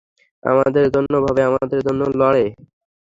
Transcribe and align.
আমাদের 0.43 0.85
জন্য 0.95 1.13
ভাবে, 1.25 1.41
আমাদের 1.49 1.79
জন্য 1.87 2.01
লড়ে। 2.19 2.45